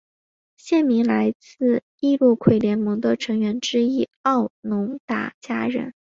[0.57, 5.93] 县名来自易洛魁联盟的成员之一奥农达加人。